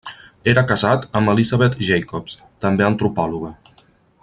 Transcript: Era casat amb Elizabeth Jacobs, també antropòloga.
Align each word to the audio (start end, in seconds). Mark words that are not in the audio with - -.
Era 0.53 0.61
casat 0.71 1.03
amb 1.19 1.33
Elizabeth 1.33 1.77
Jacobs, 1.89 2.39
també 2.67 2.87
antropòloga. 2.87 3.53